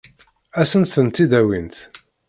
[0.59, 1.75] Ad sent-tent-id-awint?